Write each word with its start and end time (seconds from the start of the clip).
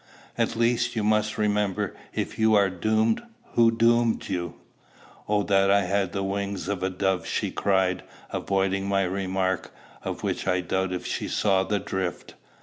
"At 0.35 0.55
least, 0.55 0.95
you 0.95 1.03
must 1.03 1.37
remember, 1.37 1.95
if 2.11 2.39
you 2.39 2.55
are 2.55 2.71
doomed, 2.71 3.21
who 3.53 3.69
dooms 3.69 4.29
you." 4.31 4.55
"'Oh 5.29 5.43
that 5.43 5.69
I 5.69 5.83
had 5.83 6.11
the 6.11 6.23
wings 6.23 6.67
of 6.67 6.81
a 6.81 6.89
dove!'" 6.89 7.27
she 7.27 7.51
cried, 7.51 8.01
avoiding 8.31 8.87
my 8.87 9.03
remark, 9.03 9.69
of 10.03 10.23
which 10.23 10.47
I 10.47 10.59
doubt 10.61 10.91
if 10.91 11.05
she 11.05 11.27
saw 11.27 11.63
the 11.63 11.77
drift. 11.77 12.33